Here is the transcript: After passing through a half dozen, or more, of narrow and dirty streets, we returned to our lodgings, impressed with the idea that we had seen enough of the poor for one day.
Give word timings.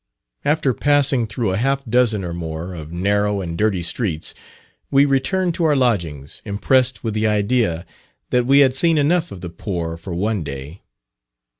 After 0.43 0.73
passing 0.73 1.27
through 1.27 1.51
a 1.51 1.57
half 1.57 1.85
dozen, 1.85 2.23
or 2.23 2.33
more, 2.33 2.73
of 2.73 2.91
narrow 2.91 3.39
and 3.39 3.55
dirty 3.55 3.83
streets, 3.83 4.33
we 4.89 5.05
returned 5.05 5.53
to 5.53 5.63
our 5.65 5.75
lodgings, 5.75 6.41
impressed 6.43 7.03
with 7.03 7.13
the 7.13 7.27
idea 7.27 7.85
that 8.31 8.47
we 8.47 8.61
had 8.61 8.73
seen 8.73 8.97
enough 8.97 9.31
of 9.31 9.41
the 9.41 9.49
poor 9.51 9.97
for 9.97 10.15
one 10.15 10.43
day. 10.43 10.81